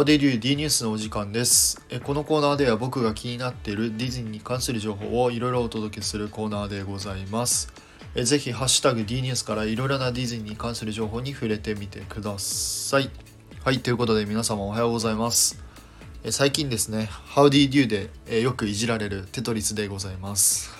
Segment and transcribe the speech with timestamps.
[0.00, 0.22] How did
[0.56, 1.84] ニュースのお時間です。
[1.90, 7.70] えこのコーナーでは僕が気になっているディズニーに関する情報をいろいろお届けするコーナーでございます。
[8.14, 13.10] えぜひハッシュタグ D ニュースからいろいろなディズニーに関する情報に触れてみてください。
[13.62, 15.62] はいということで皆様おはようございます。
[16.24, 20.70] え最近ですね How did you でえよくいじられるテトリスでございます。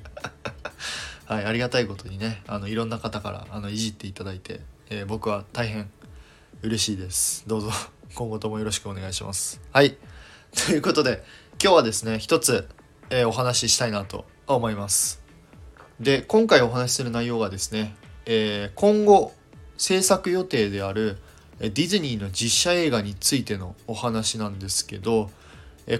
[1.24, 5.90] はいありがたいことにねあのいろんな方からあのいじっていただいて、え僕は大変
[6.60, 7.44] 嬉しいです。
[7.46, 7.70] どうぞ。
[8.14, 9.60] 今後ともよろしくお願いします。
[9.72, 9.96] はい。
[10.54, 11.24] ということで
[11.60, 12.68] 今日はですね一つ、
[13.10, 15.22] えー、お話ししたいなと思います。
[15.98, 17.96] で今回お話しする内容がですね、
[18.26, 19.32] えー、今後
[19.76, 21.18] 制作予定である
[21.58, 25.30] ディズニーの実写映画についてのお話なんですけど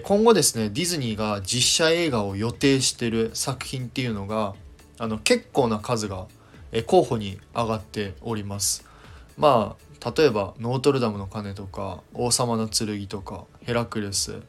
[0.03, 4.55] 今後ですねディズニーが実写映画を予定してる作品っていうのが
[4.97, 6.27] あの結構な数が
[6.87, 8.85] 候補に上がっております。
[9.37, 14.41] まあ例えば「ノートルダムの鐘」とか「王様の剣」とか「ヘラクレス」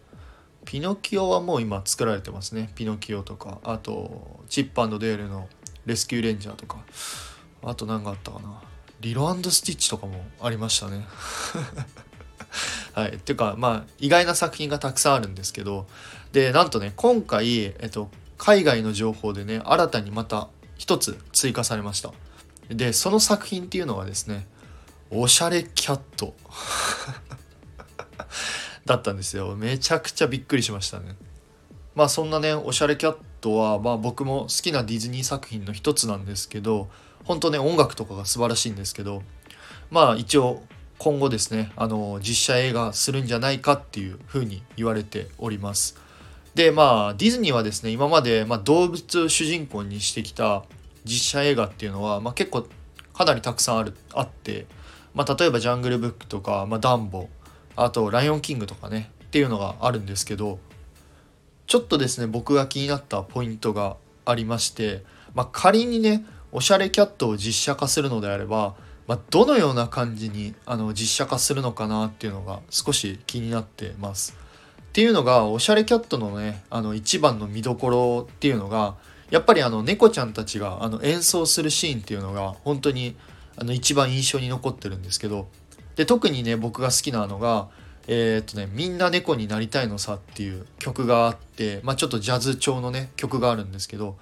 [0.64, 2.72] ピノキオはもう今作られてますね。
[2.74, 5.48] ピノキオとかあとチップデールの
[5.86, 6.78] 「レスキューレンジャー」とか。
[7.62, 8.60] あと何があったかな。
[9.00, 11.06] リロスティッチとかもありましたね。
[12.94, 13.14] はい。
[13.14, 15.86] っていうかまあ意外な作品がたくさんあるんですけど。
[16.32, 22.12] でなんとね今回、えっと、海外の情報でね新たにまた一つ追加されました。
[22.68, 24.46] でその作品っていうのはですね
[25.10, 26.34] おしゃれキャット。
[28.84, 29.54] だったんですよ。
[29.56, 31.16] めちゃくちゃびっくりしましたね。
[31.94, 36.88] まあそんなねおしゃれキャットはまあ僕も好きなディズニー作品の一つなんですけど
[37.24, 39.22] 本当ね音楽とかが素晴らしいんですけど
[39.90, 40.62] まあ一応
[40.98, 45.96] 今後ですねあの実写映画するんじゃないかっていうふうに言われております。
[46.54, 50.64] でまあディズニーはですね今まで、まあ、動物主人公にしてきた
[51.04, 52.66] 実写映画っていうのは、まあ、結構
[53.14, 54.66] かなりたくさんあるあって、
[55.16, 57.28] まあ、例えば「ジャングルブック」とか「まあ、ダンボ」
[57.74, 60.60] あと「ライオンキング」とかねっていうのがあるんですけど
[61.66, 63.96] ちょっとですね僕が気になったポイントが
[64.26, 65.04] ありまして、
[65.34, 68.74] まあ、仮にねおしゃれキャットを実写化するのであれば、
[69.08, 74.36] まあ、どのような感じにあの実写化するのかなっていうのが少し気になってます。
[74.78, 78.94] っていうのがおしゃれキャットのねあの一番の見どころっていうのが
[79.30, 83.16] やっぱりあの猫ちゃんたちがあの演奏するシーンっていうのが本当に
[83.56, 85.48] あの一番印象に残ってるんですけど
[85.96, 87.68] で特にね僕が好きなのが
[88.08, 94.16] えー、っとね「みんな猫になりたいのさ」っていう曲があって、まあ、ちょっとジャズ調のね曲があるんですけど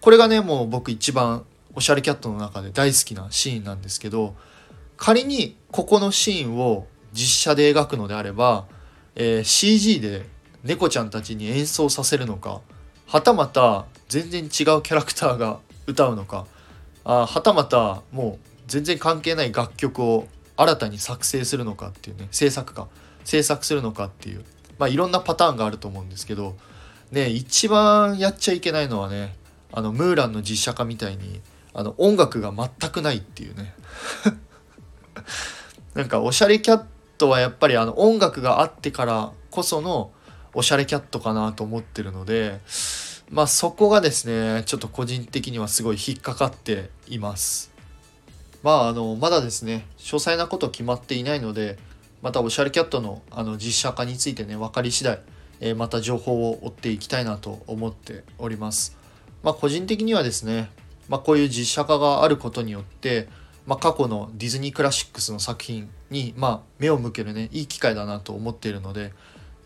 [0.00, 4.34] これがねもう僕一番おしゃれキャットの中で大好きなシーンなんですけど
[4.96, 8.66] 仮にここのシーンを実写で描くのであれば、
[9.14, 10.26] えー、CG で
[10.62, 12.60] 猫ちゃんたちに演奏させるのか
[13.06, 16.46] はたまた全然違うキャラクターが歌うのか
[17.04, 22.86] あはたまたもう全然関係ない楽曲を新たに作成するのかっていうね制作か。
[23.24, 24.44] 制作するのかっていう。
[24.78, 26.56] まあいろんなパターンがあると思うんですけど
[27.10, 29.34] ね一番やっちゃいけないのはね
[29.72, 31.40] あのムーランの実写化みたいに
[31.74, 33.74] あの音楽が全くないっていうね。
[35.94, 36.84] なんかおしゃれキャッ
[37.18, 40.12] トはやっぱりあの音楽があってからこその
[40.54, 42.60] おしゃれキャットかなと思ってるので
[43.28, 47.69] まあそこがですねちょっと個人的にはすごい引っかかっています。
[48.62, 51.78] まああのまだですね詳細なこと決まっていないので
[52.22, 55.20] またおしゃれキャットのあの実写化についてね分かり次第、
[55.60, 58.96] えー、また情報を追っていきたいなと思っております。
[59.42, 60.70] まあ個人的にはですね
[61.08, 63.28] まあこういう実写化があることによって
[63.66, 69.12] まあ、過去のディズニークラシックスの作品に、まあ、目を向けるねいい機会だなと思っているので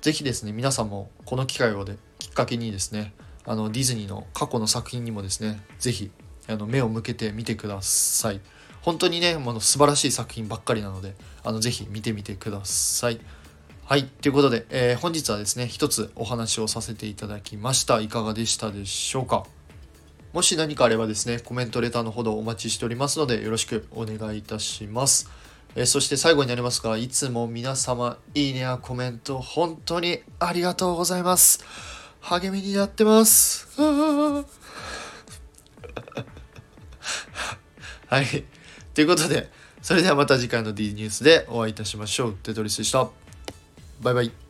[0.03, 3.15] 是非ですね皆さんもこの機会をできっかけにですね
[3.47, 6.11] あのディズニーの過去の作品にもですね是非
[6.49, 8.41] あの目を向けてみてください。
[8.85, 13.19] 本当にねもの素晴らしい作品ばっかりなのであのぜひ見てみてください。
[13.87, 18.01] はいということで、えー、本日はですね一つお話をさせていただきました。
[18.01, 19.45] いかがでしたでしょうか？
[20.35, 25.31] もし何かあればですねコメントレターのほどお待ちしておりますのでよろしくお願いいたします。
[25.77, 31.65] えそして最後になりますがいつも皆様いいねやコメント本当にありがとうございます。
[32.21, 33.69] 励みになってます。
[33.81, 34.45] は
[38.21, 38.45] い。
[38.95, 39.51] ということで
[39.83, 42.35] それではまた次回の D ニュースでお会いいたしましょう。
[42.35, 43.09] テトリスでした。
[44.01, 44.44] バイバイ。